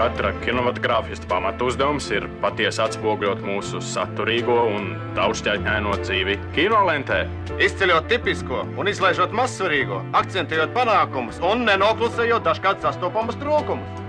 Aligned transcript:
katra 0.00 0.30
kinematogrāfista 0.40 1.28
pamatu 1.28 1.66
uzdevums 1.68 2.06
ir 2.14 2.24
patiesi 2.40 2.80
atspoguļot 2.80 3.42
mūsu 3.44 3.82
saturīgo 3.84 4.56
un 4.72 4.94
daudzšķaitņaino 5.18 5.92
dzīvi 6.00 6.38
kinolentē. 6.54 7.18
Izceļot 7.60 8.08
tipisko 8.08 8.62
un 8.80 8.88
izlaižot 8.88 9.34
mazsvarīgo, 9.36 10.00
akcentējot 10.16 10.72
panākumus 10.72 11.42
un 11.44 11.66
nenoklusējot 11.68 12.48
dažkārt 12.48 12.80
sastopamus 12.86 13.36
trūkumus. 13.42 14.00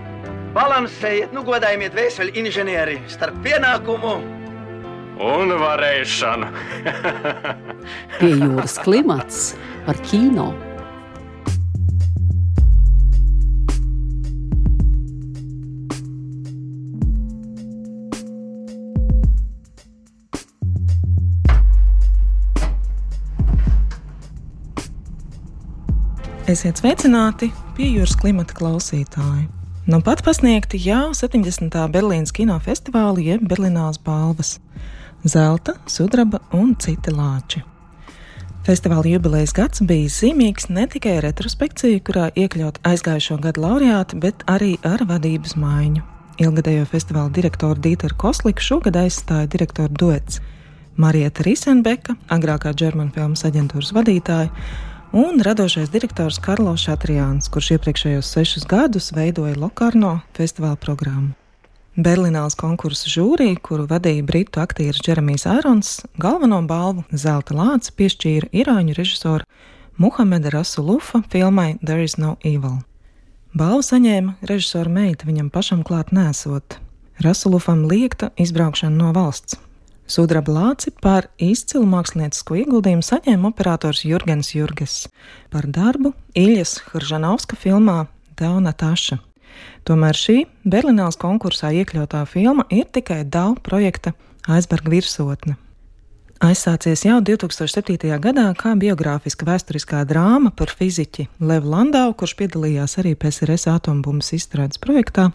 Balansējiet, 0.56 1.36
nu 1.36 1.44
godājiet 1.48 1.96
vēseli 2.00 2.40
inženieri 2.40 3.02
starp 3.12 3.44
pienākumu 3.44 4.16
un 5.28 5.56
varēšanu. 5.60 6.52
Pie 8.22 8.36
jūras 8.38 8.80
klimats 8.88 9.48
par 9.84 10.00
kino. 10.08 10.54
Esiet 26.52 26.82
sveicināti 26.82 27.48
pie 27.78 27.86
jūras 27.94 28.12
klimata 28.20 28.52
klausītāji. 28.58 29.46
Nu 29.88 30.02
pat 30.04 30.20
pasniegti 30.26 30.82
jau 30.84 31.14
70. 31.16 31.78
Berlīnas 31.94 32.34
kinofestivāla 32.36 33.24
jeb 33.24 33.46
Berlīnās 33.48 34.02
balvas- 34.04 34.58
zelta, 35.34 35.78
sudraba 35.88 36.42
un 36.52 36.74
citi 36.76 37.14
lāči. 37.16 37.62
Festivāla 38.68 39.14
jubilejas 39.14 39.54
gads 39.54 39.80
bija 39.80 40.10
zīmīgs 40.10 40.68
ne 40.70 40.88
tikai 40.88 41.16
ar 41.18 41.24
retrospekciju, 41.30 42.02
kurā 42.02 42.28
iekļaut 42.36 42.84
aizgājušo 42.84 43.40
gadu 43.40 43.62
laureāti, 43.62 44.20
bet 44.20 44.44
arī 44.46 44.78
ar 44.84 45.06
vadības 45.06 45.56
maiņu. 45.56 46.04
Ilgadējo 46.38 46.86
festivāla 46.86 47.32
direktoru 47.32 47.80
Dīteru 47.80 48.18
Kosliku 48.18 48.60
šogad 48.60 48.96
aizstāja 48.96 49.48
direktora 49.48 49.88
duets 49.88 50.42
Marieta 50.98 51.44
Risenbeka, 51.44 52.18
agrākā 52.28 52.76
German 52.76 53.12
filmas 53.12 53.44
aģentūras 53.44 53.94
vadītāja, 53.94 54.52
un 55.12 55.42
radošais 55.44 55.90
direktors 55.92 56.40
Karlo 56.40 56.72
Šatrijāns, 56.80 57.50
kurš 57.52 57.74
iepriekšējos 57.76 58.28
sešus 58.32 58.66
gadus 58.68 59.12
veidoja 59.12 59.58
Lokarno 59.60 60.22
festivāla 60.38 60.80
programmu. 60.80 61.34
Berlīnās 62.00 62.56
konkursu 62.56 63.12
žūrija, 63.12 63.58
kuru 63.60 63.84
vadīja 63.90 64.24
britu 64.24 64.62
aktieris 64.64 65.04
Jeremijs 65.04 65.44
Ārons, 65.52 65.90
galveno 66.16 66.62
balvu 66.64 67.04
Zelta 67.12 67.58
lācis 67.58 67.92
piešķīra 68.00 68.52
irāņu 68.56 68.96
režisoru 68.96 69.44
Muhameda 70.00 70.54
Rasulufa 70.56 71.20
filmai 71.30 71.76
There 71.84 72.04
is 72.04 72.16
no 72.18 72.38
evil. 72.48 72.80
Balvu 73.52 73.84
saņēma 73.84 74.38
režisora 74.48 74.90
meita 74.90 75.28
viņam 75.28 75.52
pašam 75.52 75.84
klāt 75.84 76.16
nesot. 76.16 76.80
Rasulufam 77.20 77.84
liekta 77.92 78.32
izbraukšana 78.40 78.96
no 78.96 79.12
valsts, 79.12 79.60
Sudraba 80.12 80.52
lāci 80.52 80.92
par 80.92 81.30
izcilu 81.40 81.86
māksliniecisko 81.88 82.58
ieguldījumu 82.60 83.06
saņēma 83.06 83.48
operators 83.54 84.02
Jurgens 84.04 84.50
Jurges 84.52 84.96
par 85.54 85.70
darbu 85.72 86.12
Iļas 86.36 86.74
Hržanovska 86.90 87.56
filmā 87.56 88.10
Dauna 88.42 88.74
Taša. 88.76 89.22
Tomēr 89.88 90.20
šī 90.20 90.36
Berlīnās 90.68 91.16
konkursā 91.22 91.72
iekļautā 91.80 92.26
filma 92.28 92.68
ir 92.68 92.92
tikai 92.92 93.22
DAU 93.24 93.56
projekta 93.64 94.12
aizberga 94.52 94.92
virsotne. 94.92 95.56
Aizsācies 96.42 97.04
jau 97.06 97.20
2007. 97.22 98.16
gadā 98.18 98.48
kā 98.58 98.72
biogrāfiska 98.74 99.46
vēsturiskā 99.46 100.00
drāma 100.10 100.50
par 100.58 100.72
fiziķi 100.74 101.28
Levu 101.38 101.70
Landau, 101.70 102.16
kurš 102.18 102.34
piedalījās 102.40 102.98
arī 102.98 103.12
PSRS 103.14 103.68
atombumbas 103.70 104.32
izstrādes 104.34 104.82
projektā, 104.82 105.28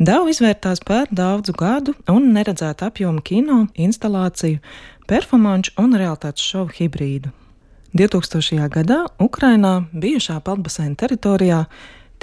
Dau 0.00 0.22
izvērtās 0.32 0.80
par 0.80 1.12
daudzu 1.12 1.52
gadu 1.52 1.92
un 2.08 2.30
neredzētu 2.32 2.88
apjomu 2.88 3.20
kino, 3.20 3.58
instalāciju, 3.76 4.62
performanču 5.04 5.76
un 5.84 5.98
realitātes 6.00 6.48
šovu 6.48 6.72
hibrīdu. 6.78 7.28
2000. 7.92 8.64
gadā 8.72 9.02
Ukrainā 9.20 9.82
bijušā 9.92 10.40
Paltbaseina 10.40 10.96
teritorijā 10.96 11.66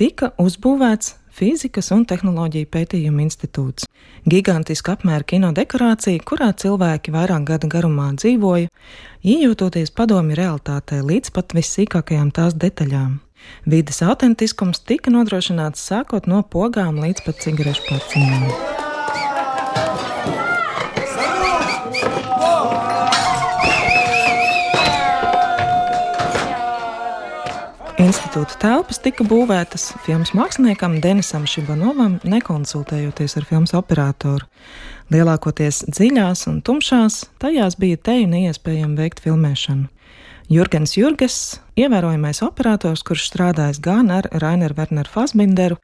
tika 0.02 0.34
uzbūvēts 0.42 1.14
Fizikas 1.32 1.92
un 1.96 2.04
tehnoloģiju 2.08 2.68
pētījumu 2.72 3.24
institūts. 3.24 3.88
Gigantiska 4.30 4.98
apmēra 4.98 5.26
kinodekorācija, 5.32 6.22
kurā 6.28 6.52
cilvēki 6.54 7.14
vairāk 7.16 7.48
gada 7.48 7.70
garumā 7.72 8.10
dzīvoja, 8.20 8.70
iejūtoties 9.24 9.94
padomi 9.96 10.38
realitātē 10.38 11.00
līdz 11.08 11.34
pat 11.38 11.56
vissīkākajām 11.58 12.34
tās 12.36 12.58
detaļām. 12.60 13.22
Vides 13.66 14.04
autentiskums 14.06 14.84
tika 14.86 15.14
nodrošināts 15.14 15.88
sākot 15.88 16.30
no 16.30 16.44
pogām 16.44 17.02
līdz 17.02 17.26
pat 17.26 17.42
cigarešu 17.48 17.88
paciņām. 17.90 18.71
Institūta 28.32 28.62
telpas 28.64 29.00
tika 29.04 29.26
būvētas 29.28 29.90
filmas 30.06 30.30
māksliniekam 30.32 30.94
Denisam 31.04 31.44
Šibanovam, 31.44 32.14
nekonsultējoties 32.24 33.34
ar 33.36 33.48
filmas 33.50 33.74
operatoru. 33.76 34.46
Lielākoties 35.12 35.82
dziļās 35.90 36.46
un 36.48 36.62
tumšās, 36.64 37.26
tajās 37.44 37.76
bija 37.76 38.00
teju 38.00 38.30
neiespējami 38.32 38.96
veikt 39.02 39.20
filmēšanu. 39.26 39.90
Jurgens 40.48 40.96
Jurges, 40.96 41.36
ievērojamais 41.76 42.40
operators, 42.48 43.04
kurš 43.04 43.26
strādājis 43.34 43.82
gan 43.84 44.08
ar 44.16 44.32
Raineru 44.32 44.80
Werneru 44.80 45.12
Fasbinderu, 45.12 45.82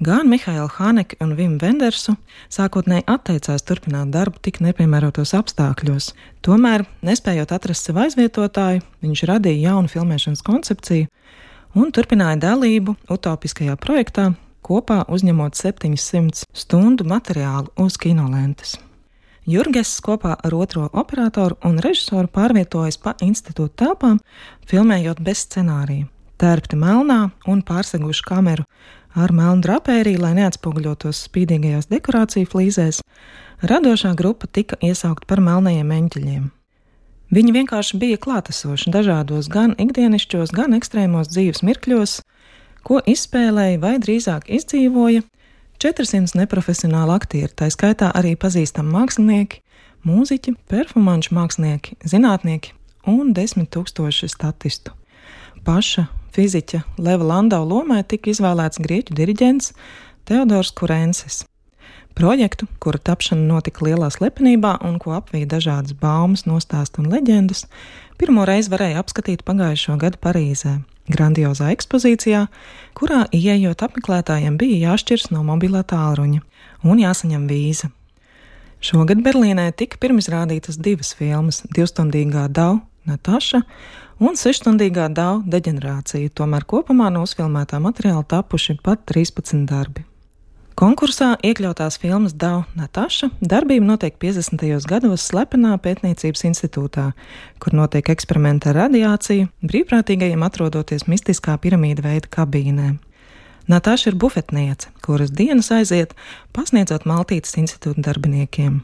gan 0.00 0.32
Mihailu 0.32 0.72
Haneku 0.78 1.20
un 1.20 1.36
Vimu 1.36 1.60
Vendersu, 1.60 2.16
sākotnēji 2.48 3.04
atteicās 3.12 3.68
turpināt 3.68 4.08
darbu 4.16 4.40
tik 4.40 4.62
nepiemērotos 4.64 5.36
apstākļos. 5.36 6.14
Tomēr, 6.40 6.88
nespējot 7.04 7.52
atrast 7.52 7.92
sev 7.92 8.00
aizvietotāju, 8.06 8.86
viņš 9.04 9.26
radīja 9.34 9.66
jaunu 9.68 9.92
filmēšanas 9.92 10.48
koncepciju, 10.48 11.12
un 11.74 11.90
turpināja 11.94 12.38
dalību 12.40 12.96
utopiskajā 13.10 13.76
projektā, 13.80 14.30
kopā 14.66 15.04
uzņemot 15.08 15.56
700 15.58 16.46
stundu 16.52 17.06
materiālu 17.08 17.70
uz 17.80 17.98
kinolentes. 18.00 18.76
Jurgis 19.50 19.96
kopā 20.04 20.36
ar 20.36 20.54
otro 20.54 20.86
operatoru 20.92 21.56
un 21.64 21.80
režisoru 21.82 22.28
pārvietojas 22.30 23.00
pa 23.00 23.16
institūta 23.24 23.86
telpām, 23.86 24.20
filmējot 24.68 25.22
bez 25.24 25.46
scenārija, 25.46 26.06
tērpti 26.38 26.78
melnā 26.78 27.30
un 27.48 27.64
pārseguši 27.66 28.26
kameru 28.28 28.66
ar 29.16 29.32
melnu 29.34 29.64
drapēriju, 29.64 30.20
lai 30.22 30.36
neatspoguļotos 30.38 31.24
spīdīgajās 31.26 31.90
dekorāciju 31.90 32.52
flīzēs. 32.52 33.02
Radošā 33.66 34.14
grupa 34.16 34.46
tika 34.46 34.78
iesaukt 34.84 35.26
par 35.26 35.42
melnajiem 35.44 35.90
eņģeļiem. 35.98 36.48
Viņi 37.30 37.52
vienkārši 37.54 37.98
bija 38.02 38.18
klātesoši 38.18 38.90
dažādos 38.90 39.46
gan 39.50 39.76
ikdienišķos, 39.78 40.50
gan 40.50 40.74
ekstrēmos 40.74 41.30
dzīves 41.30 41.62
mirkļos, 41.62 42.14
ko 42.82 42.98
izspēlēja 43.06 43.78
vai 43.78 43.92
drīzāk 44.02 44.48
izdzīvoja 44.50 45.22
400 45.80 46.34
neprofesionāli 46.40 47.14
aktieri, 47.14 47.52
tā 47.54 47.70
skaitā 47.70 48.10
arī 48.18 48.34
pazīstami 48.34 48.90
mākslinieki, 48.96 49.62
mūziķi, 50.10 50.56
performanču 50.72 51.36
mākslinieki, 51.38 52.00
zinātnieki 52.02 52.74
un 53.08 53.30
desmit 53.36 53.70
tūkstoši 53.76 54.28
statistu. 54.34 54.96
Paša 55.62 56.08
fiziķa 56.34 56.82
Leva 56.98 57.30
Landau 57.30 57.62
lomai 57.68 58.02
tika 58.02 58.34
izvēlēts 58.34 58.82
grieķu 58.82 59.14
diriģents 59.14 59.70
Teodors 60.26 60.74
Kurensis. 60.74 61.44
Projektu, 62.14 62.66
kura 62.82 62.98
tapšana 62.98 63.46
notika 63.46 63.84
lielā 63.86 64.10
slepenībā 64.12 64.76
un 64.84 64.98
ko 65.00 65.14
apvīja 65.16 65.48
dažādas 65.54 65.94
baumas, 65.96 66.44
nostāstu 66.48 67.04
un 67.04 67.10
leģendas, 67.12 67.64
pirmo 68.20 68.44
reizi 68.48 68.72
varēja 68.72 69.00
apskatīt 69.00 69.44
pagājušo 69.46 69.96
gadu 70.00 70.20
Parīzē, 70.20 70.80
grandiozā 71.10 71.70
ekspozīcijā, 71.74 72.46
kurā 72.98 73.22
ieejot 73.32 73.86
apmeklētājiem 73.86 74.58
bija 74.60 74.90
jāšķirs 74.90 75.30
no 75.34 75.44
mobilā 75.46 75.84
tālruņa 75.86 76.42
un 76.84 77.00
jāsaņem 77.00 77.48
vīza. 77.50 77.90
Šogad 78.80 79.20
Berlīnē 79.24 79.70
tika 79.76 79.98
pirmizrādītas 80.00 80.80
divas 80.80 81.12
filmas- 81.16 81.62
divstundīgā 81.76 82.48
Dau 82.48 82.80
Nataša 83.06 83.62
un 84.20 84.36
sešstundīgā 84.36 85.08
Dau 85.12 85.42
deģenerācija, 85.44 86.30
tomēr 86.32 86.64
kopumā 86.64 87.10
no 87.12 87.24
uzfilmētā 87.24 87.80
materiāla 87.80 88.24
tapuši 88.24 88.78
pat 88.82 89.04
13 89.06 89.66
darbi. 89.68 90.09
Konkursā 90.78 91.34
iekļautās 91.44 91.98
filmas 92.00 92.32
Dau 92.32 92.62
Nataša 92.78 93.28
darbība 93.40 93.84
notiek 93.84 94.14
50. 94.22 94.62
gados 94.88 95.26
slepenā 95.28 95.74
pētniecības 95.82 96.44
institūtā, 96.48 97.10
kur 97.60 97.76
notiek 97.76 98.08
eksperimenti 98.14 98.70
ar 98.70 98.78
radiāciju, 98.84 99.50
brīvprātīgajiem 99.66 100.42
atrodoties 100.46 101.06
mistiskā 101.10 101.58
piramīda 101.60 102.06
veida 102.06 102.30
kabīnē. 102.32 102.94
Natāša 103.70 104.10
ir 104.10 104.18
bufetniece, 104.18 104.88
kuras 105.04 105.30
dienas 105.30 105.70
aiziet 105.74 106.14
pasniedzot 106.56 107.04
Maltītas 107.06 107.58
institūta 107.60 108.02
darbiniekiem. 108.08 108.80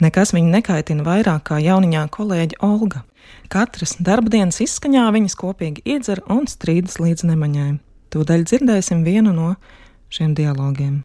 Nekas 0.00 0.32
viņu 0.36 0.50
nekaitina 0.52 1.06
vairāk 1.06 1.48
kā 1.50 1.60
jauniņā 1.62 2.06
kolēģa 2.12 2.60
Olga. 2.64 3.04
Katras 3.52 3.96
darba 4.00 4.32
dienas 4.32 4.60
izskaņā 4.64 5.08
viņas 5.14 5.36
kopīgi 5.38 5.84
iedzer 5.84 6.22
un 6.32 6.46
strīdas 6.50 6.98
līdz 7.02 7.26
nemaņai. 7.32 7.74
Tūdaļ 8.14 8.46
dzirdēsim 8.50 9.04
vienu 9.06 9.34
no 9.36 9.54
šiem 10.12 10.34
dialogiem. 10.38 11.04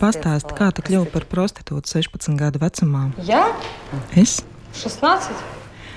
Pastāst, 0.00 0.52
kā 0.54 0.70
tu 0.74 0.84
kļuvu 0.86 1.08
par 1.10 1.26
prostitūtu 1.30 1.90
16 1.90 2.38
gadu 2.38 2.60
vecumā? 2.62 3.08
Jā, 3.26 3.42
es. 4.14 4.40
16? 4.78 5.34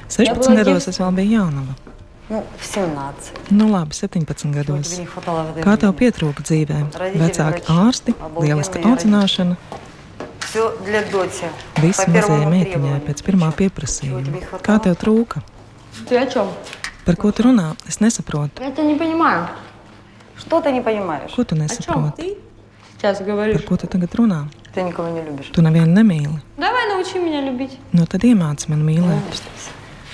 16 0.09 0.57
gados 0.57 0.89
es 0.89 0.97
vēl 1.01 1.13
biju 1.19 1.37
jaunava. 1.37 1.75
Nu, 2.31 2.41
17. 2.63 3.51
Nu, 3.53 3.67
labi, 3.69 3.93
17 3.93 4.53
gados. 4.55 4.95
Kā 5.61 5.75
tev 5.77 5.93
pietrūka 5.99 6.45
dzīvē? 6.47 6.79
Vecāki 7.19 7.65
ārsti, 7.69 8.15
lieliska 8.39 8.81
audzināšana. 8.81 9.57
Viss 11.81 12.07
mazajai 12.09 12.47
meitiņai 12.49 12.99
pēc 13.07 13.21
pirmā 13.25 13.51
pieprasījuma. 13.57 14.41
Kā 14.65 14.79
tev 14.81 14.97
trūka? 15.01 15.43
Par 17.03 17.19
ko 17.19 17.33
tu 17.35 17.45
runā? 17.49 17.73
Es 17.89 17.99
nesaprotu. 18.01 18.63
Es 18.63 18.73
to 18.77 18.85
nepaņēmu. 18.87 19.72
Что 20.42 20.60
ты 20.60 20.70
не 20.72 20.80
понимаешь? 20.80 21.32
Ko 21.36 21.44
tu 21.44 21.54
О 21.54 21.68
чем 21.68 22.06
nesaproti? 22.06 22.16
ты 22.16 22.36
сейчас 22.98 23.18
Par 23.18 23.26
говоришь? 23.26 23.62
ko 23.64 23.76
tu 23.76 23.86
tagad 23.86 24.14
runā? 24.14 24.46
Ты 24.74 24.82
никого 24.82 25.08
не 25.08 25.22
любишь. 25.22 25.46
Tu 25.52 25.60
nevienu 25.62 25.92
nemīli. 25.92 26.38
Давай 26.56 26.88
научи 26.88 27.18
меня 27.18 27.40
любить. 27.40 27.78
Nu, 27.92 28.06
tad 28.06 28.22
iemāci 28.24 28.68
man 28.68 28.84
mīlēt. 28.84 29.22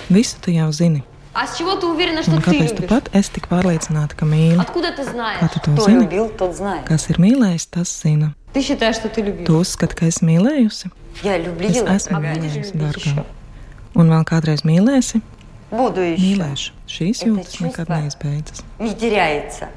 Visu 0.09 0.37
tu 0.41 0.51
jau 0.51 0.71
zini. 0.71 1.03
А 1.33 1.45
с 1.47 1.57
чего 1.57 1.75
ты 1.75 1.85
уверена, 1.85 2.23
что 2.23 2.31
Un 2.31 2.41
ты 2.41 2.51
kāpēc 2.51 2.69
tu 2.75 2.81
любишь? 2.81 2.89
pat 2.89 3.11
esi 3.13 3.31
tik 3.33 3.47
pārliecināta, 3.49 4.15
ka 4.15 4.25
mīli? 4.25 4.59
Откуда 4.59 4.91
ты 4.93 5.03
Kā 5.03 5.11
знаешь? 5.11 5.39
tu 5.51 5.59
to 5.59 5.73
Кто 5.75 5.85
zini? 5.89 6.03
любил, 6.03 6.29
тот 6.29 6.55
знает. 6.55 6.87
Kas 6.87 7.09
ir 7.09 7.17
mīlējis, 7.19 7.67
tas 7.71 7.89
zina. 8.03 8.33
Ты 8.53 8.61
считаешь, 8.61 8.95
что 8.95 9.09
ты 9.09 9.21
любишь? 9.21 9.45
Tu 9.45 9.53
uzskati, 9.59 9.95
ka 9.95 10.05
esi 10.05 10.23
mīlējusi? 10.25 10.91
Я 11.23 11.37
Es 11.37 11.45
любила. 11.45 11.87
esmu 11.89 12.17
А 12.17 12.19
будешь 12.21 12.37
mīlējusi, 12.37 12.55
любить 12.55 12.73
dārgā. 12.73 13.11
еще? 13.11 13.25
Un 13.95 14.09
vēl 14.09 14.23
kādreiz 14.23 14.63
mīlēsi? 14.63 15.21
Буду 15.71 15.99
еще. 15.99 16.21
Mīlēšu. 16.23 16.71
Šīs 16.87 17.21
Это 17.21 17.29
jūtas 17.29 17.59
nekad 17.59 17.87
чувство. 17.87 17.95
neizbeidzas. 17.99 18.63
Не 18.79 18.93
теряется. 18.95 19.67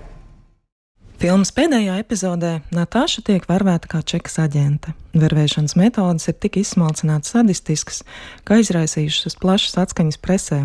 Filmas 1.23 1.53
pēdējā 1.55 1.93
epizodē 2.01 2.49
Natāša 2.75 3.21
tiek 3.23 3.45
varvēta 3.47 3.87
kā 3.87 4.01
čekas 4.03 4.33
aģente. 4.43 4.91
Vervēšanas 5.15 5.77
metodas 5.79 6.27
ir 6.27 6.35
tik 6.35 6.57
izsmalcinātas 6.59 7.31
sadistiskas, 7.31 8.01
ka 8.43 8.57
aizraisījušas 8.57 9.37
plašas 9.39 9.77
atskaņas 9.85 10.19
presē, 10.19 10.57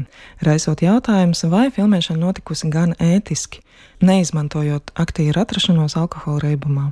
raisot 0.42 0.82
jautājumus, 0.82 1.44
vai 1.46 1.68
filmēšana 1.76 2.18
notikusi 2.24 2.72
gan 2.74 2.96
ētiski, 2.98 3.62
neizmantojot 4.02 4.90
aktieru 4.98 5.44
atrašanos 5.44 5.94
alkohola 5.94 6.48
reibumā. 6.48 6.88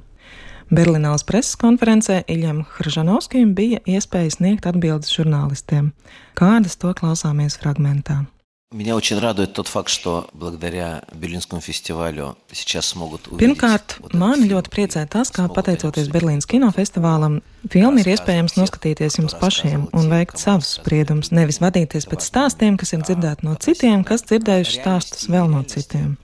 Berlīnās 0.71 1.27
preses 1.27 1.59
konferencē 1.59 2.21
Iļam 2.31 2.63
Hržanovskim 2.79 3.51
bija 3.59 3.83
iespēja 3.83 4.39
sniegt 4.39 4.71
atbildes 4.71 5.11
žurnālistiem. 5.19 5.91
Kādas 6.39 6.79
to 6.79 6.95
klausāmies 6.95 7.59
fragmentā? 7.59 8.29
Меня 8.72 8.96
очень 8.96 9.20
радует 9.20 9.52
тот 9.54 9.68
факт, 9.68 9.90
что 9.90 10.30
благодаря 10.32 11.04
Берлинскому 11.12 11.60
фестивалю 11.60 12.38
сейчас 12.54 12.86
смогут 12.86 13.28
увидеть... 13.28 13.58
Pirmkārt, 13.58 14.00
вот 14.00 14.14
этот 14.14 14.22
mani 14.22 14.48
фильм 14.48 14.48
ļoti 14.48 14.72
priecē 14.72 15.04
tas, 15.12 15.28
ka 15.28 15.44
смогут 15.44 15.58
pateicoties 15.58 16.08
они 16.08 16.14
Berlīnas 16.16 16.48
kinofestivālam, 16.48 17.42
filmu 17.68 18.00
ir 18.00 18.08
iespējams 18.14 18.56
noskatīties 18.56 19.20
jums 19.20 19.36
pašiem 19.36 19.90
un 19.92 20.08
veikt 20.08 20.40
savus 20.40 20.78
spriedumus, 20.80 21.34
nevis 21.36 21.60
vadīties 21.60 22.08
pēc 22.08 22.24
stāstiem, 22.24 22.80
kas 22.80 22.96
ir 22.96 23.04
dzirdēti 23.04 23.44
no 23.44 23.58
citiem, 23.60 24.06
kas 24.08 24.24
dzirdējuši 24.24 24.80
stāstus 24.80 25.28
vēl 25.28 25.52
no 25.52 25.66
citiem. 25.68 26.16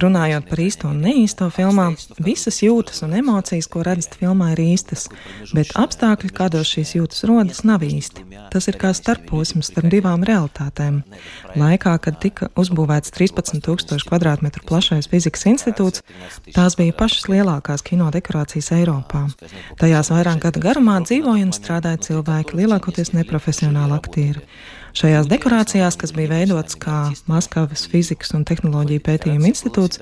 Runājot 0.00 0.46
par 0.50 0.60
īsto 0.62 0.88
un 0.90 1.00
neīsto 1.04 1.46
filmā, 1.54 1.90
visas 2.22 2.60
jūtas 2.64 3.04
un 3.06 3.14
emocijas, 3.20 3.68
ko 3.70 3.84
redzat 3.86 4.16
filmā, 4.18 4.50
ir 4.54 4.62
īstas, 4.64 5.06
bet 5.54 5.70
apstākļi, 5.78 6.30
kādos 6.34 6.72
šīs 6.74 6.96
jūtas 6.96 7.24
rodas, 7.30 7.62
nav 7.68 7.84
īsti. 7.86 8.26
Tas 8.50 8.66
ir 8.70 8.78
kā 8.80 8.90
starposms 8.96 9.70
starp 9.70 9.90
divām 9.92 10.24
realitātēm. 10.26 11.02
Laikā, 11.60 11.94
kad 12.02 12.18
tika 12.22 12.50
uzbūvēts 12.58 13.14
13,000 13.14 14.02
km2 14.10 14.64
plašais 14.66 15.10
fizikas 15.10 15.46
institūts, 15.52 16.04
tās 16.56 16.78
bija 16.80 16.96
pašas 16.98 17.30
lielākās 17.30 17.86
kino 17.86 18.10
dekorācijas 18.14 18.72
Eiropā. 18.80 19.28
Tajās 19.80 20.10
vairāk 20.10 20.42
gadu 20.48 20.64
garumā 20.66 20.98
dzīvoja 21.06 21.46
un 21.46 21.54
strādāja 21.54 22.02
cilvēki, 22.10 22.58
lielākoties 22.64 23.14
neprofesionāli 23.14 23.94
aktieri. 23.96 24.46
Šajās 24.96 25.28
dekorācijās, 25.30 25.96
kas 26.00 26.12
bija 26.14 26.28
veidotas 26.32 26.74
kā 26.80 27.12
Maskavas 27.30 27.86
fizikas 27.90 28.32
un 28.34 28.44
tehnoloģiju 28.48 29.00
pētījuma 29.06 29.46
institūts, 29.50 30.00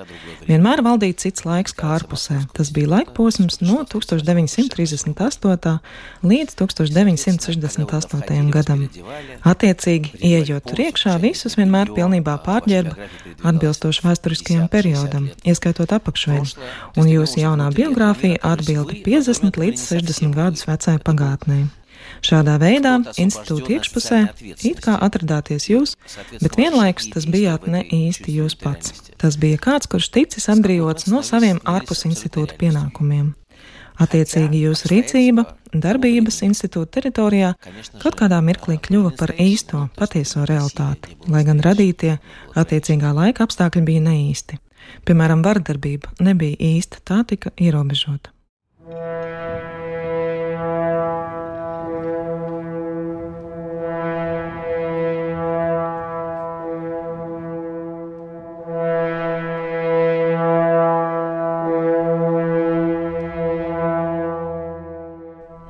vienmēr 0.48 0.82
valdīja 0.84 1.18
cits 1.24 1.44
laiks 1.44 1.74
kā 1.76 1.86
ārpusē. 1.98 2.36
Tas 2.56 2.70
bija 2.74 2.88
laika 2.94 3.12
posms 3.16 3.60
no 3.60 3.84
1938. 3.92 5.78
līdz 6.24 6.52
1968. 6.62 8.50
gadam. 8.54 8.80
Attiecīgi, 9.48 10.08
ieejot 10.30 10.62
tur 10.70 10.78
iekšā, 10.88 11.12
visus 11.22 11.56
vienmēr 11.60 11.86
pilnībā 11.96 12.34
pārģērba 12.46 12.94
atbilstoši 13.48 14.04
vēsturiskajam 14.06 14.66
periodam, 14.72 15.28
ieskaitot 15.44 15.90
apakšveidi, 15.98 16.50
un 16.96 17.04
jūsu 17.12 17.42
jaunā 17.44 17.68
biogrāfija 17.76 18.40
atbilda 18.54 18.92
50 19.04 19.60
līdz 19.60 19.78
60 19.92 20.34
gadus 20.38 20.66
vecai 20.68 20.96
pagātnē. 21.04 21.77
Šādā 22.24 22.56
veidā 22.60 22.96
institūta 23.20 23.76
iekšpusē 23.76 24.20
it 24.66 24.80
kā 24.84 24.96
atradāties 25.06 25.68
jūs, 25.70 25.94
bet 26.42 26.58
vienlaikus 26.58 27.10
tas 27.14 27.28
bijāt 27.30 27.68
ne 27.70 27.84
īsti 27.84 28.38
jūs 28.40 28.58
pats. 28.58 28.94
Tas 29.18 29.38
bija 29.40 29.58
kāds, 29.62 29.90
kurš 29.90 30.10
ticis 30.14 30.48
atbrīvots 30.52 31.08
no 31.12 31.22
saviem 31.26 31.60
ārpus 31.66 32.06
institūta 32.08 32.58
pienākumiem. 32.60 33.34
Attiecīgi 33.98 34.60
jūsu 34.62 34.92
rīcība, 34.92 35.42
darbības 35.74 36.38
institūta 36.46 37.00
teritorijā 37.00 37.50
kaut 37.98 38.14
kādā 38.20 38.38
mirklī 38.46 38.78
kļuva 38.82 39.10
par 39.18 39.34
īsto, 39.42 39.88
patieso 39.98 40.44
realitāti, 40.46 41.16
lai 41.26 41.42
gan 41.48 41.62
radītie 41.64 42.14
attiecīgā 42.54 43.10
laika 43.16 43.48
apstākļi 43.48 43.84
bija 43.90 44.06
neīsti. 44.06 44.60
Piemēram, 45.04 45.42
vardarbība 45.44 46.14
nebija 46.22 46.56
īsta, 46.78 47.02
tā 47.04 47.24
tika 47.26 47.50
ierobežota. 47.58 48.30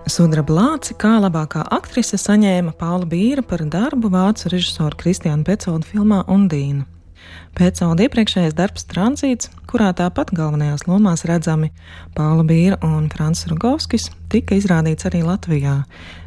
Sudraba 0.08 0.54
Lāci 0.56 0.94
kā 0.96 1.18
labākā 1.20 1.66
aktrise 1.74 2.16
saņēma 2.16 2.72
Paula 2.80 3.04
Bīra 3.08 3.42
par 3.44 3.60
darbu 3.68 4.08
vācu 4.08 4.48
režisoru 4.48 4.96
Kristiānu 4.96 5.44
Pecodu 5.44 5.84
filmā 5.84 6.22
Undīna. 6.32 6.86
Pēcauda 7.58 8.06
iepriekšējais 8.06 8.54
darbs 8.56 8.86
Tranzīts, 8.88 9.50
kurā 9.68 9.90
tāpat 9.98 10.30
galvenajās 10.32 10.86
lomās 10.88 11.26
redzami 11.28 11.68
Paula 12.16 12.46
Bīra 12.48 12.78
un 12.86 13.10
Frants 13.12 13.44
Rugovskis, 13.50 14.08
tika 14.32 14.56
izrādīts 14.56 15.04
arī 15.10 15.20
Latvijā, 15.26 15.82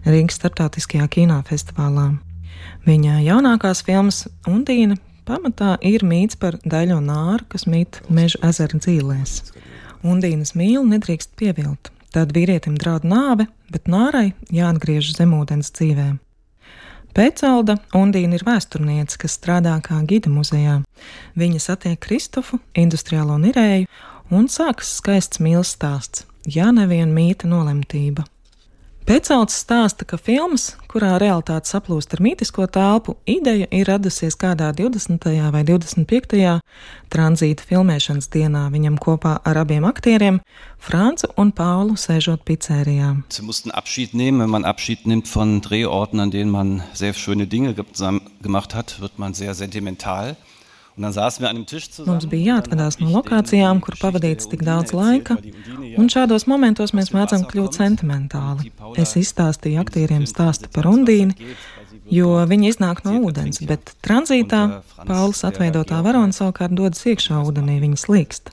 Rīgas 0.05 0.37
starptautiskajā 0.37 1.07
kinofestivālā. 1.15 2.11
Viņa 2.85 3.17
jaunākās 3.25 3.81
filmas 3.87 4.27
Undīna 4.51 4.99
pamatā 5.25 5.79
ir 5.81 6.05
mīts 6.05 6.37
par 6.37 6.59
daļo 6.61 6.99
nāru, 7.07 7.49
kas 7.49 7.65
mīt 7.65 8.03
meža 8.13 8.43
ezera 8.51 8.77
dzīvēs. 8.77 9.39
Undīnas 10.05 10.53
mīlu 10.59 10.85
nedrīkst 10.91 11.33
pievilt, 11.39 11.89
tad 12.13 12.33
vīrietim 12.35 12.75
draud 12.79 13.05
nāve, 13.07 13.47
bet 13.71 13.87
nārai 13.91 14.33
jāatgriežas 14.51 15.17
zemūdens 15.19 15.71
dzīvēm. 15.77 16.19
Pēcalda 17.11 17.75
Undīna 17.97 18.37
ir 18.37 18.45
vēsturniece, 18.47 19.17
kas 19.19 19.35
strādā 19.35 19.73
kā 19.83 19.97
gida 20.07 20.31
muzejā. 20.31 20.77
Viņa 21.35 21.59
satiek 21.59 21.99
Kristofu, 21.99 22.61
industriālo 22.71 23.35
nirēju, 23.41 23.89
un 24.31 24.47
sākas 24.47 24.93
skaists 25.01 25.41
mīlestības 25.43 25.75
stāsts, 25.75 26.25
ja 26.47 26.71
nevien 26.71 27.11
mīta 27.15 27.49
nolemtība. 27.51 28.23
Pēcauts 29.01 29.55
stāsta, 29.63 30.05
ka 30.05 30.17
filmas, 30.21 30.75
kurā 30.91 31.15
realitāte 31.19 31.71
saplūst 31.71 32.11
ar 32.13 32.21
mītisko 32.21 32.67
telpu, 32.69 33.15
ideja 33.25 33.65
ir 33.73 33.89
radusies 33.89 34.37
kādā 34.37 34.67
20. 34.77 35.25
vai 35.55 35.63
25. 35.65 36.61
tranzīta 37.09 37.65
filmēšanas 37.65 38.29
dienā 38.29 38.67
viņam 38.69 38.99
kopā 39.01 39.39
ar 39.41 39.61
abiem 39.63 39.87
aktieriem, 39.89 40.37
Francu 40.77 41.31
un 41.41 41.49
Paulu, 41.49 41.97
sēžot 41.97 42.45
pizzērijā. 42.45 43.15
Sie 43.33 43.45
mussten 43.45 43.73
Abschied 43.73 44.13
nehmen. 44.13 44.45
Wenn 44.45 44.53
man 44.53 44.69
Abschied 44.69 45.07
nimmt 45.09 45.27
von 45.27 45.61
Drehorten, 45.65 46.19
an 46.19 46.29
denen 46.29 46.53
man 46.53 46.83
sehr 46.93 47.13
schöne 47.13 47.47
Dinge 47.47 47.73
gemacht 47.73 48.75
hat, 48.75 49.01
wird 49.01 49.17
man 49.17 49.33
sehr 49.33 49.55
sentimental. 49.55 50.37
Mums 50.99 52.25
bija 52.27 52.55
jāatvadās 52.55 52.97
no 52.99 53.11
lokācijām, 53.13 53.79
kur 53.83 53.95
pavadīts 54.01 54.49
tik 54.51 54.65
daudz 54.67 54.91
laika, 54.95 55.37
un 55.97 56.09
šādos 56.11 56.47
momentos 56.51 56.91
mēs 56.97 57.13
mēdzam 57.15 57.45
kļūt 57.47 57.79
sentimentāli. 57.79 58.73
Es 58.99 59.15
izstāstīju 59.19 59.79
aktieriem 59.81 60.27
stāstu 60.27 60.67
par 60.73 60.89
Undīnu, 60.91 61.33
jo 62.11 62.33
viņi 62.47 62.73
iznāk 62.73 63.05
no 63.07 63.15
ūdens, 63.23 63.63
bet 63.69 63.93
tranzītā 64.03 64.81
Pauls 65.07 65.45
atveidotā 65.47 66.01
varona 66.03 66.35
savukārt 66.35 66.75
dodas 66.75 67.05
iekšā 67.07 67.39
ūdenī, 67.39 67.79
viņa 67.85 68.03
slīkst. 68.03 68.51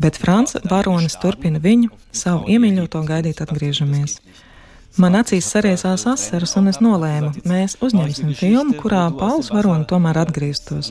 Bet 0.00 0.16
Franca 0.16 0.62
varonis 0.64 1.18
turpina 1.20 1.60
viņu, 1.60 1.90
savu 2.16 2.48
iemīļoto 2.48 3.02
gaidīt 3.04 3.42
atgriežamies. 3.44 4.16
Man 4.98 5.14
acīs 5.14 5.46
sariesās 5.52 6.02
asaras, 6.10 6.56
un 6.58 6.66
es 6.72 6.80
nolēmu, 6.82 7.30
mēs 7.46 7.76
uzņemsim 7.84 8.32
filmu, 8.34 8.74
kurā 8.80 9.04
Pauls 9.14 9.52
varonis 9.54 9.86
tomēr 9.90 10.18
atgrieztos, 10.24 10.90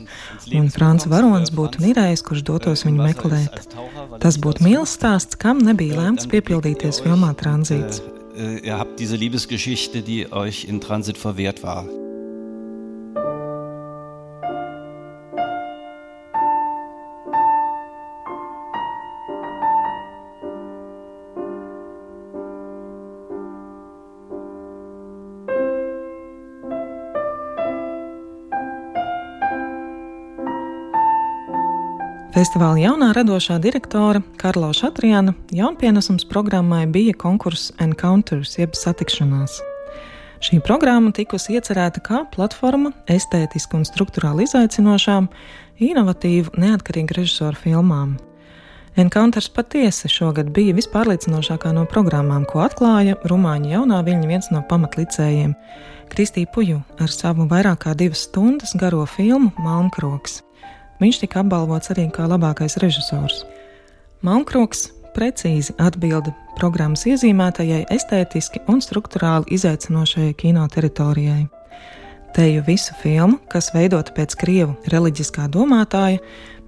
un 0.56 0.70
Frāns 0.72 1.04
varonis 1.10 1.52
būtu 1.52 1.84
nirējis, 1.84 2.24
kurš 2.24 2.44
dotos 2.48 2.86
viņu 2.88 3.04
meklēt. 3.10 3.76
Tas 4.22 4.40
būtu 4.40 4.64
mīlestības 4.64 4.96
stāsts, 4.96 5.38
kam 5.40 5.60
nebija 5.64 6.00
lēmts 6.00 6.30
piepildīties 6.32 7.02
filmā 7.04 7.34
Tranzīts. 7.40 8.00
Äh, 8.36 8.58
ihr 8.64 8.78
habt 8.78 8.98
diese 8.98 9.16
Liebesgeschichte, 9.16 10.02
die 10.02 10.26
euch 10.32 10.64
in 10.68 10.80
Transit 10.80 11.18
verwehrt 11.18 11.62
war. 11.62 11.84
Festivāla 32.40 32.78
jaunā 32.80 33.10
radošā 33.12 33.58
direktore 33.60 34.22
Karlo 34.40 34.70
Šatriāna 34.72 35.34
jaunpienesums 35.52 36.24
programmai 36.24 36.86
bija 36.88 37.12
konkurss 37.20 37.68
Encounters, 37.84 38.54
jeb 38.56 38.72
satikšanās. 38.78 39.58
Šī 40.40 40.62
programma 40.64 41.12
tikusi 41.12 41.58
iecerēta 41.58 42.00
kā 42.00 42.22
platforma 42.32 42.94
estētiski 43.12 43.76
un 43.76 43.84
struktūrāli 43.84 44.48
izaicinošām, 44.48 45.28
inovatīvu, 45.90 46.56
neatkarīgu 46.64 47.20
režisoru 47.20 47.60
filmām. 47.60 48.16
Encounters 48.96 49.52
patiesi 49.52 50.08
šogad 50.08 50.48
bija 50.56 50.72
vispārliecinošākā 50.80 51.76
no 51.76 51.84
programmām, 51.92 52.48
ko 52.48 52.64
atklāja 52.64 53.20
Rumāņu 53.20 53.74
jaunā 53.76 54.00
viņa 54.08 54.30
viens 54.32 54.48
no 54.48 54.64
pamatlicējiem- 54.70 55.58
Kristī 56.14 56.48
Puju 56.48 56.80
ar 56.96 57.12
savu 57.12 57.44
vairāk 57.44 57.84
kā 57.84 57.94
divas 57.94 58.24
stundas 58.30 58.72
garo 58.72 59.04
filmu 59.04 59.52
Malnkroks. 59.58 60.40
Viņš 61.00 61.22
tika 61.22 61.40
apbalvots 61.40 61.92
arī 61.94 62.08
kā 62.12 62.26
labākais 62.28 62.76
režisors. 62.82 63.44
Malnkroks 64.26 64.90
precīzi 65.16 65.74
atbilda 65.80 66.34
programmas 66.58 67.06
iezīmētajai 67.08 67.86
estētiski 67.94 68.62
un 68.68 68.82
struktūrāli 68.84 69.48
izaicinošajai 69.56 70.36
kino 70.38 70.66
teritorijai. 70.68 71.46
Teju 72.36 72.62
visu 72.66 72.94
filmu, 73.00 73.40
kas 73.50 73.72
veidota 73.74 74.12
pēc 74.14 74.36
krievu 74.38 74.76
reliģiskā 74.92 75.48
domātāja, 75.50 76.20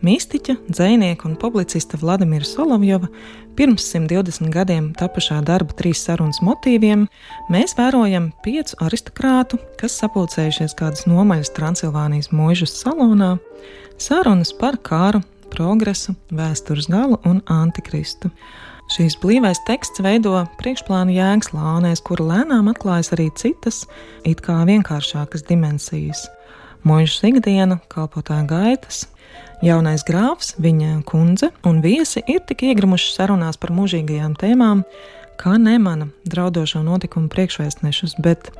mistiķa, 0.03 0.57
dzēnieka 0.67 1.29
un 1.29 1.37
publicista 1.39 2.01
Vladimira 2.01 2.47
Solovjova 2.49 3.07
pirms 3.55 3.85
120 3.93 4.51
gadiem 4.51 4.91
tapušā 4.99 5.39
darba 5.47 5.77
trīs 5.79 6.03
sarunas 6.03 6.41
motīviem, 6.43 7.05
mēs 7.53 7.77
vērojam 7.79 8.33
piecu 8.43 8.81
aristokrātu, 8.83 9.61
kas 9.79 10.01
sapulcējušies 10.03 10.75
kādas 10.79 11.07
nomaļas 11.07 11.53
Transilvānijas 11.55 12.33
mūžas 12.35 12.75
salonā, 12.81 13.37
Sarunas 14.03 14.51
par 14.59 14.75
kāru, 14.83 15.21
progresu, 15.53 16.17
vēstures 16.35 16.89
galu 16.91 17.21
un 17.29 17.37
antikristu. 17.53 18.33
Šīs 18.91 19.15
blīvais 19.23 19.61
teksts 19.69 20.03
veido 20.03 20.33
priekšplānu 20.59 21.15
jēgas 21.15 21.53
lānēs, 21.55 22.03
kura 22.03 22.27
lēnām 22.33 22.73
atklājas 22.73 23.13
arī 23.15 23.29
citas, 23.39 23.85
it 24.27 24.43
kā 24.43 24.57
vienkāršākas 24.67 25.47
dimensijas. 25.47 26.25
Mūža 26.83 27.31
ikdiena, 27.31 27.79
kalpotāja 27.93 28.43
gaitas, 28.51 29.05
jaunais 29.63 30.03
grāfs, 30.09 30.57
viņa 30.59 31.05
kundze 31.07 31.53
un 31.63 31.79
viesi 31.85 32.25
ir 32.27 32.43
tik 32.49 32.67
iegrimuši 32.73 33.15
sarunās 33.15 33.61
par 33.63 33.71
mūžīgajām 33.77 34.35
tēmām, 34.41 34.83
kā 35.39 35.55
nemana 35.63 36.11
draudošo 36.27 36.83
notikumu 36.83 37.31
priekšvēstnešus, 37.31 38.19
bet 38.19 38.51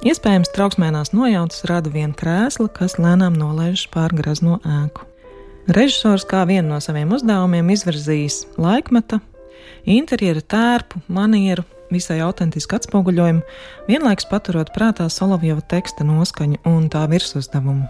Iespējams, 0.00 0.48
trauksmēnās 0.56 1.10
nojautas 1.12 1.66
rada 1.68 1.90
viena 1.92 2.14
krēsla, 2.16 2.70
kas 2.72 2.94
lēnām 2.96 3.34
nolaižas 3.36 3.84
pār 3.92 4.14
grazno 4.16 4.56
ēku. 4.64 5.04
Režisors 5.68 6.24
kā 6.24 6.46
vienu 6.48 6.70
no 6.72 6.78
saviem 6.80 7.10
uzdevumiem 7.12 7.68
izvirzījis 7.74 8.38
laikmeta, 8.56 9.18
interjera 9.84 10.40
tērpu, 10.40 11.02
manieru, 11.12 11.66
visai 11.92 12.16
autentisku 12.24 12.78
atspoguļojumu, 12.78 13.44
vienlaikus 13.90 14.24
paturot 14.30 14.72
prātā 14.72 15.04
Solovjova 15.12 15.66
teksta 15.68 16.06
noskaņu 16.08 16.62
un 16.70 16.86
tā 16.88 17.02
virsuzdevumu. 17.10 17.84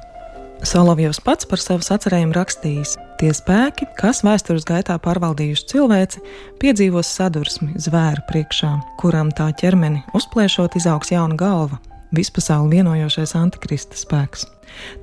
Solovjovs 0.66 1.22
pats 1.24 1.46
par 1.46 1.62
savu 1.62 1.86
sacerējumu 1.86 2.34
rakstījis: 2.34 2.96
Tie 3.22 3.30
spēki, 3.36 3.86
kas 3.96 4.24
vēstures 4.26 4.66
gaitā 4.66 4.98
pārvaldījuši 5.00 5.68
cilvēci, 5.70 6.24
piedzīvos 6.58 7.14
sadursmi 7.20 7.78
zvēru 7.78 8.26
priekšā, 8.28 8.72
kuram 8.98 9.30
tā 9.30 9.52
ķermeni 9.62 10.02
uzplēšot 10.18 10.76
izaugs 10.82 11.14
jauna 11.14 11.38
galva, 11.38 11.78
vispasauli 12.16 12.78
vienojošais 12.78 13.34
antikrista 13.38 13.98
spēks. 13.98 14.46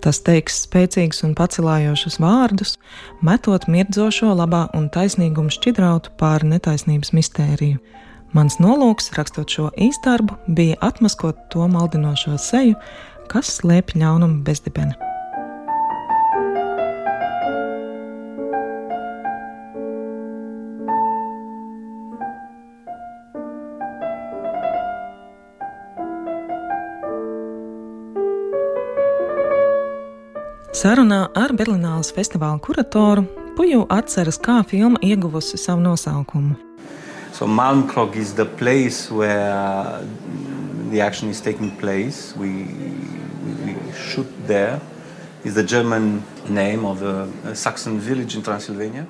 Tas 0.01 0.21
teiks 0.23 0.61
spēcīgus 0.65 1.23
un 1.27 1.35
pacelājošus 1.37 2.19
vārdus, 2.23 2.77
metot 3.21 3.67
mirdzošo 3.71 4.31
labā 4.37 4.67
un 4.77 4.87
taisnīgumu 4.93 5.51
šķidrautu 5.53 6.15
pāri 6.19 6.53
netaisnības 6.53 7.13
mistēriju. 7.17 7.81
Mans 8.35 8.59
nolūks, 8.63 9.11
rakstot 9.17 9.51
šo 9.51 9.69
īstarbu, 9.79 10.39
bija 10.47 10.79
atmaskot 10.83 11.47
to 11.53 11.67
maldinošo 11.71 12.35
seju, 12.41 12.75
kas 13.31 13.57
slēpj 13.59 13.99
ļaunumu 14.03 14.43
bezdibeni. 14.47 14.95
Sarunā 30.77 31.24
ar 31.34 31.55
Berlīnas 31.57 32.12
festivāla 32.13 32.60
kuratoru 32.62 33.24
Puju 33.57 33.88
atceras, 33.89 34.38
kā 34.38 34.60
filma 34.69 35.00
ieguvusi 35.01 35.57
savu 35.57 35.81
nosaukumu. 35.81 36.53
So 37.34 37.48
Malmkrog 37.50 38.15
is 38.15 38.36
the 38.38 38.46
place 38.46 39.10
where 39.10 40.05
the 40.91 41.01
action 41.01 41.31
is 41.31 41.41
taking 41.41 41.72
place. 41.79 42.36
We, 42.38 42.67
we 43.65 43.74
shoot 43.96 44.29
there. 44.46 44.79
Is 45.43 45.55
the 45.55 45.63
German 45.63 46.22
name 46.48 46.86
of 46.86 47.01
a, 47.01 47.55
Saxon 47.55 47.98
village 48.00 48.36
in 48.36 48.43
Transylvania. 48.43 49.07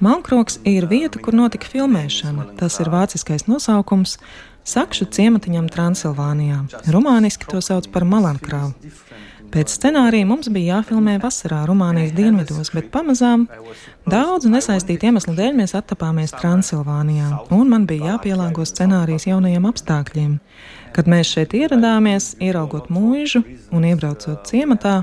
Malmkroks 0.00 0.60
ir 0.68 0.90
vieta, 0.92 1.18
kur 1.24 1.32
notika 1.32 1.72
filmēšana. 1.72 2.50
Tas 2.60 2.76
ir 2.84 2.92
vāciskais 2.92 3.48
nosaukums 3.48 4.18
Sakšu 4.68 5.08
ciematiņam 5.08 5.72
Transilvānijā. 5.72 6.66
Rumāniski 6.92 7.48
to 7.48 7.64
sauc 7.64 7.88
par 7.88 8.04
Malankrāvu. 8.04 8.74
Pēc 9.48 9.72
scenārija 9.72 10.26
mums 10.28 10.50
bija 10.52 10.78
jāfilmē 10.78 11.14
vasarā 11.22 11.62
Rumānijas 11.68 12.12
dienvidos, 12.16 12.68
bet 12.74 12.90
pamazām 12.92 13.46
daudzu 14.10 14.50
nesaistītu 14.52 15.08
iemeslu 15.08 15.32
dēļ 15.38 15.56
mēs 15.60 15.72
attapāmies 15.78 16.34
Transilvānijā, 16.36 17.30
un 17.56 17.72
man 17.72 17.86
bija 17.88 18.12
jāpielāgo 18.14 18.66
scenārijas 18.68 19.24
jaunajiem 19.30 19.68
apstākļiem. 19.70 20.36
Kad 20.96 21.08
mēs 21.08 21.32
šeit 21.32 21.56
ieradāmies, 21.56 22.34
ieraugot 22.44 22.90
mūžu 22.92 23.40
un 23.72 23.88
iebraucot 23.88 24.44
ciematā, 24.50 25.00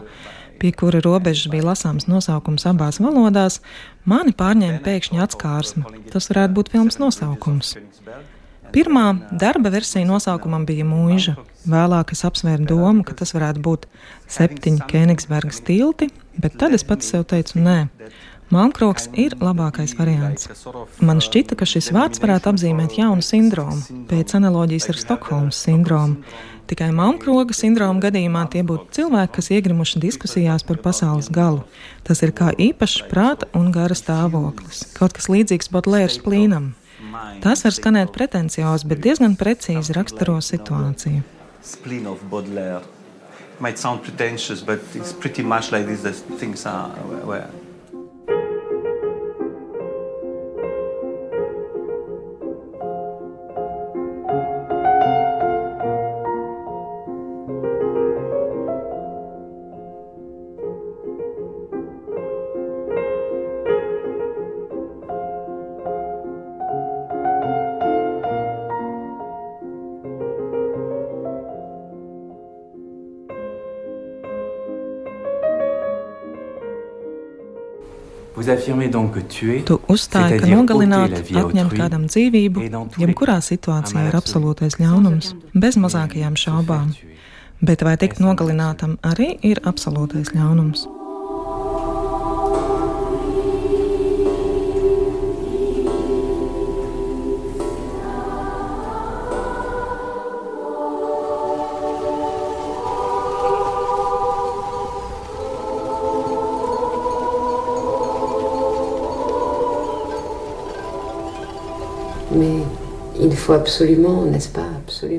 pie 0.62 0.76
kura 0.78 1.02
robežas 1.02 1.50
bija 1.50 1.72
lasāms 1.72 2.06
nosaukums 2.12 2.68
abās 2.70 3.02
valodās, 3.02 3.62
mani 4.06 4.36
pārņēma 4.38 4.82
pēkšņa 4.86 5.26
atskārsme. 5.26 5.90
Tas 6.14 6.30
varētu 6.30 6.60
būt 6.60 6.74
filmas 6.76 7.02
nosaukums. 7.02 7.76
Pirmā 8.76 9.06
darba 9.32 9.70
versija 9.72 10.04
nosaukumam 10.04 10.66
bija 10.68 10.84
mūža. 10.84 11.38
Vēlāk 11.64 12.10
es 12.12 12.26
apsvēru 12.28 12.66
domu, 12.68 13.06
ka 13.08 13.16
tas 13.16 13.32
varētu 13.32 13.62
būt 13.64 13.86
septiņi 14.36 14.84
Kēnigsbergas 14.90 15.62
tilti, 15.64 16.10
bet 16.36 16.58
tad 16.60 16.76
es 16.76 16.84
pats 16.84 17.08
sev 17.14 17.24
teicu, 17.32 17.62
nē. 17.64 17.78
Malmkroks 18.52 19.08
ir 19.18 19.38
labākais 19.40 19.96
variants. 19.96 20.52
Man 21.00 21.24
šķita, 21.24 21.56
ka 21.56 21.66
šis 21.66 21.88
vārds 21.96 22.20
varētu 22.20 22.52
apzīmēt 22.52 23.00
jaunu 23.00 23.24
sindromu, 23.24 24.04
pēc 24.12 24.36
analoģijas 24.42 24.92
ar 24.92 25.02
Stokholmas 25.06 25.64
sindromu. 25.66 26.20
Tikai 26.68 26.92
Malmkroga 26.98 27.56
sindroma 27.56 28.04
gadījumā 28.04 28.44
tie 28.52 28.68
būtu 28.68 28.92
cilvēki, 29.00 29.38
kas 29.40 29.54
iegrimuši 29.56 30.04
diskusijās 30.04 30.68
par 30.68 30.84
pasaules 30.84 31.32
galu. 31.32 31.64
Tas 32.04 32.22
ir 32.28 32.36
kā 32.36 32.52
īpašs 32.52 33.06
prāta 33.08 33.48
un 33.56 33.72
gara 33.72 33.96
stāvoklis, 33.96 34.84
kaut 34.98 35.16
kas 35.16 35.32
līdzīgs 35.32 35.72
Botlēras 35.72 36.20
plīnam. 36.26 36.74
Tas 37.44 37.64
var 37.66 37.76
skanēt 37.76 38.14
pretenciozi, 38.16 38.88
bet 38.90 39.04
diezgan 39.04 39.36
precīzi 39.40 39.96
raksturo 39.98 40.40
situāciju. 40.42 41.24
Spleen 41.66 42.08
of 42.08 42.24
Baudelaire. 42.30 42.82
It 43.56 43.62
might 43.62 43.80
sound 43.80 44.04
pretentious, 44.04 44.62
but 44.62 44.80
it's 44.94 45.14
pretty 45.14 45.44
much 45.44 45.72
like 45.72 45.88
this 45.88 46.02
that 46.02 46.40
things 46.40 46.66
are. 46.66 46.92
Where 47.26 47.48
Tu 79.68 79.78
uzstāji, 79.92 80.42
ka 80.42 80.50
nogalināt, 80.52 81.16
atņemt 81.32 81.76
kādam 81.78 82.08
dzīvību, 82.12 82.66
jebkurā 83.00 83.38
situācijā 83.44 84.10
ir 84.10 84.18
absolūtais 84.20 84.80
ļaunums, 84.82 85.32
bez 85.56 85.80
mazākajām 85.80 86.36
šaubām. 86.40 86.92
Bet 87.64 87.86
vai 87.88 87.96
tikt 88.02 88.20
nogalinātam 88.20 88.98
arī 89.08 89.38
ir 89.48 89.64
absolūtais 89.64 90.34
ļaunums? 90.36 90.84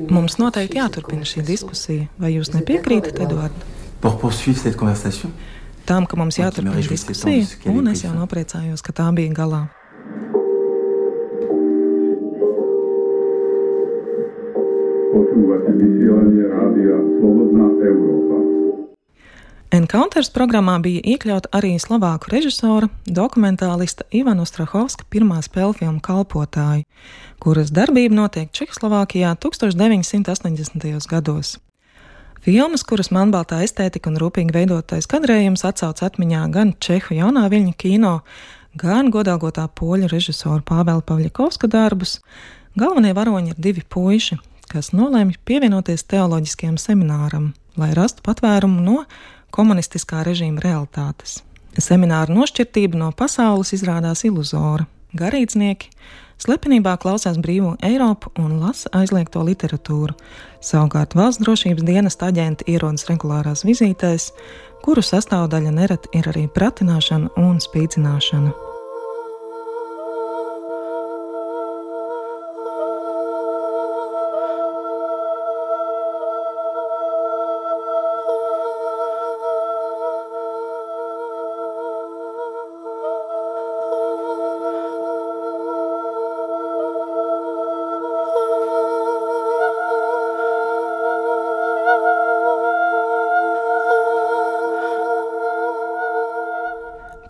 Mums 0.09 0.35
noteikti 0.41 0.81
jāturpina 0.81 1.27
šī 1.27 1.45
diskusija. 1.47 2.07
Vai 2.19 2.33
jūs 2.35 2.51
nepiekrītat, 2.51 3.21
Eduard? 3.23 3.55
Pour 4.01 4.19
poursuivre 4.19 4.59
cette 4.59 4.77
conversation, 4.77 5.31
Tām, 5.87 6.03
ka 6.03 6.17
mums 6.19 6.35
jāturpina 6.35 6.81
diskusija, 6.83 7.45
un 7.71 7.87
es 7.87 8.03
jau 8.03 8.11
nopriecājos, 8.11 8.83
ka 8.83 8.91
tā 8.91 9.07
bija 9.15 9.31
galā. 9.37 9.61
Počúvate 15.13 15.71
vysielanie 15.79 16.51
rádia 16.51 16.99
Slobodná 17.15 17.71
Európa. 17.87 18.46
Encounters 19.67 20.29
programmā 20.31 20.77
bija 20.79 21.01
iekļauta 21.03 21.49
arī 21.57 21.73
slovāku 21.83 22.29
režisora, 22.31 22.87
dokumentālista 23.03 24.05
Ivana 24.15 24.45
Strahovska 24.47 25.03
pirmā 25.11 25.41
spēļu 25.43 25.73
filmu 25.81 25.99
Kalpotāji, 25.99 26.85
kuras 27.43 27.73
darbība 27.75 28.15
notiek 28.15 28.47
Čehoslovākijā 28.55 29.33
1980. 29.43 30.87
gados. 31.11 31.57
Filmas, 32.47 32.87
kuras 32.87 33.11
manbaltā 33.11 33.59
estētika 33.67 34.07
un 34.07 34.15
rūpīgi 34.23 34.55
veidotais 34.55 35.09
kadrējums 35.11 35.67
atsauc 35.67 35.99
atmiņā 35.99 36.47
gan 36.55 36.71
Čehu 36.79 37.19
jaunā 37.19 37.49
viļņu 37.51 37.75
kino, 37.75 38.21
gan 38.79 39.11
godāgotā 39.11 39.67
poļu 39.67 40.07
režisora 40.15 40.63
Pāvela 40.63 41.03
Pavļakovska 41.03 41.67
darbus, 41.67 42.21
galvenie 42.79 43.11
varoņi 43.11 43.51
ir 43.51 43.63
divi 43.67 43.83
puiši, 43.83 44.39
kas 44.71 44.93
nolēma 44.95 45.35
pievienoties 45.43 46.07
teoloģiskajam 46.07 46.79
semināram, 46.79 47.51
lai 47.75 47.91
rastu 47.99 48.23
patvērumu 48.23 48.79
no 48.79 49.01
komunistiskā 49.57 50.23
režīma 50.27 50.61
realitātes. 50.63 51.41
Semināra 51.77 52.33
nošķirtība 52.33 52.97
no 52.97 53.11
pasaules 53.13 53.73
izrādās 53.75 54.23
iluzora. 54.25 54.87
Garīdznieki 55.17 55.91
slepenībā 56.41 56.95
klausās 57.01 57.37
brīvo 57.41 57.75
Eiropu 57.85 58.31
un 58.41 58.57
lasa 58.61 58.91
aizliegto 58.97 59.43
literatūru. 59.45 60.15
Savukārt 60.61 61.17
valsts 61.17 61.43
drošības 61.45 61.85
dienesta 61.87 62.31
aģenti 62.31 62.69
ierodas 62.73 63.07
regulārās 63.09 63.65
vizītēs, 63.67 64.31
kuru 64.85 65.05
sastāvdaļa 65.05 65.75
nereti 65.81 66.13
ir 66.17 66.29
arī 66.33 66.47
pratināšana 66.53 67.33
un 67.41 67.61
spīdzināšana. 67.63 68.76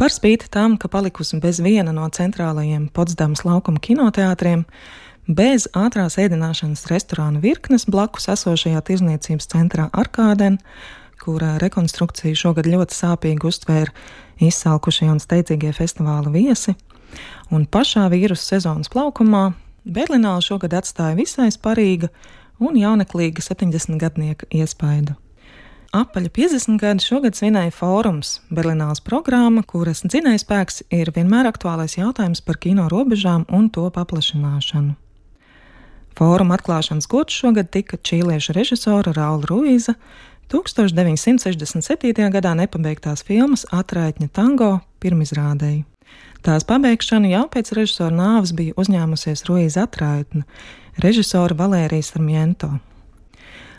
Par 0.08 0.14
spīti 0.16 0.48
tam, 0.48 0.78
ka 0.80 0.88
palikusi 0.88 1.36
bez 1.44 1.58
viena 1.60 1.92
no 1.92 2.06
centrālajiem 2.16 2.86
Potsdamas 2.96 3.42
laukuma 3.44 3.82
kinoteātriem, 3.84 4.62
bez 5.28 5.66
ātrās 5.76 6.16
ēdināšanas 6.24 6.86
restorāna 6.88 7.42
virknes 7.44 7.84
blakus 7.92 8.30
esošajā 8.32 8.86
tirzniecības 8.88 9.52
centrā 9.52 9.90
Arkāden, 9.92 10.62
kurā 11.20 11.58
rekonstrukciju 11.60 12.40
šogad 12.40 12.72
ļoti 12.72 12.96
sāpīgi 13.02 13.50
uztvēra 13.52 13.92
izsalkušie 14.48 15.12
un 15.12 15.20
steidzīgie 15.20 15.76
festivāla 15.76 16.32
viesi, 16.32 16.78
un 17.52 17.68
pašā 17.68 18.08
vīrusu 18.16 18.54
sezonas 18.56 18.88
plaukumā 18.96 19.50
Berlīnā 19.84 20.38
šogad 20.40 20.80
atstāja 20.80 21.20
visai 21.20 21.52
sparīga 21.52 22.14
un 22.64 22.80
jauneklīga 22.80 23.44
70-gadnieka 23.44 24.54
iespaidu. 24.56 25.20
Apaļa 25.98 26.30
50 26.30 26.78
gadi 26.78 27.02
šogad 27.02 27.38
svinēja 27.38 27.72
fórums, 27.74 28.36
Berlīnās 28.54 29.00
programma, 29.02 29.64
kuras 29.66 30.04
dzinējspēks 30.06 30.84
ir 30.94 31.10
vienmēr 31.16 31.48
aktuālais 31.50 31.96
jautājums 31.98 32.44
par 32.46 32.60
kino 32.62 32.86
robežām 32.92 33.48
un 33.50 33.72
to 33.74 33.88
paplašināšanu. 33.96 34.94
Fóruma 36.18 36.58
atklāšanas 36.58 37.10
gods 37.10 37.40
šogad 37.40 37.72
tika 37.74 37.98
čīliešu 37.98 38.54
režisora 38.58 39.14
Raula 39.16 39.48
Ruīza 39.50 39.96
1967. 40.54 42.30
gadā 42.36 42.54
nepabeigtās 42.60 43.26
filmas 43.26 43.66
Atraitņa 43.74 44.30
tango 44.38 44.76
pirmizrādēji. 45.02 45.86
Tās 46.46 46.68
pabeigšanu 46.68 47.32
jau 47.32 47.48
pēc 47.54 47.74
režisora 47.80 48.14
nāves 48.14 48.54
bija 48.54 48.78
uzņēmusies 48.78 49.48
Ruīza 49.50 49.88
Atraitne, 49.88 50.46
režisora 51.02 51.58
Valērijas 51.58 52.14
Sarmiento. 52.14 52.76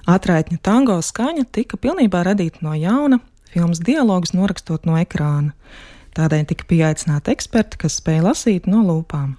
Atraitņa 0.08 0.56
tango 0.64 0.96
skaņa 1.04 1.44
tika 1.52 1.76
pilnībā 1.76 2.22
radīta 2.24 2.62
no 2.64 2.72
jauna, 2.72 3.18
filmas 3.52 3.82
dialogus 3.84 4.32
norakstot 4.32 4.86
no 4.88 4.96
ekrāna. 4.96 5.52
Tādēļ 6.16 6.46
tika 6.48 6.64
pieaicināti 6.70 7.34
eksperti, 7.34 7.82
kas 7.84 7.98
spēja 8.00 8.24
lasīt 8.30 8.66
no 8.70 8.80
lūpām. 8.86 9.36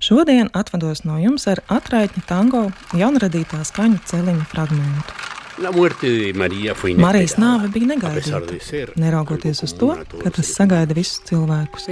Šodien 0.00 0.48
atvados 0.56 1.04
no 1.04 1.18
jums 1.20 1.46
ar 1.52 1.60
atraitņa 1.72 2.24
tango 2.28 2.64
jaunradītā 2.96 3.60
skaņu 3.68 4.00
celiņa 4.08 4.48
fragmentu. 4.48 5.20
La 5.60 5.70
muerte 5.72 6.08
de 6.08 6.32
María 6.36 6.74
fue 6.76 6.96
Marijas 7.00 7.38
nāve 7.40 7.70
bija 7.72 7.92
negaidīta, 7.94 8.96
neraugoties 9.00 9.62
uz 9.64 9.72
to, 9.76 9.94
ka 10.20 10.32
tas 10.32 10.52
sagaida 10.52 10.96
visus 10.96 11.22
cilvēkus. 11.28 11.88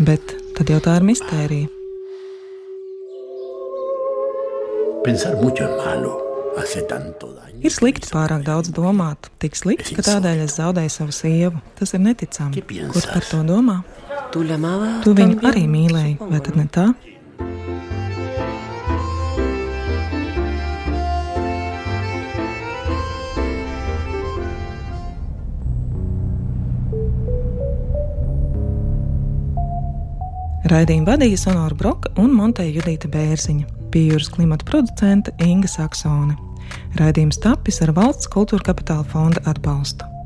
Bet 0.00 0.40
tad 0.56 0.72
jau 0.72 0.80
tā 0.84 0.96
ir 1.00 1.12
mistērija. 1.12 1.79
Pensar 5.04 5.34
mucho 5.36 5.64
es 5.64 5.70
malo. 5.84 6.12
Ir 7.62 7.72
slikti 7.72 8.10
pārāk 8.12 8.42
daudz 8.44 8.68
domāt, 8.74 9.30
tik 9.40 9.54
slikti, 9.56 9.94
ka 9.96 10.04
tādēļ 10.04 10.42
es 10.44 10.56
zaudēju 10.58 10.92
savu 10.92 11.14
sievu. 11.14 11.60
Tas 11.78 11.94
ir 11.96 12.02
neticami. 12.04 12.60
Kurš 12.92 13.06
par 13.08 13.24
to 13.24 13.40
domā? 13.46 13.78
Tu 14.34 15.14
viņu 15.16 15.40
arī 15.46 15.64
mīlēji, 15.70 16.18
vai 16.20 16.42
tad 16.44 16.58
ne 16.60 16.66
tā? 16.68 16.90
Raidījumu 30.70 31.08
vadīja 31.08 31.40
Sonora 31.40 31.74
Broka 31.74 32.12
un 32.20 32.34
Monteja 32.36 32.70
Judīta 32.76 33.08
Bērziņa, 33.10 33.79
pie 33.90 34.18
klimata 34.34 34.64
producente 34.64 35.34
Inga 35.44 35.68
Saksone. 35.68 36.36
Raidījums 36.98 37.40
tapis 37.42 37.82
ar 37.82 37.94
valsts 37.96 38.30
kultūra 38.30 38.70
kapitāla 38.70 39.04
fonda 39.10 39.42
atbalstu. 39.50 40.19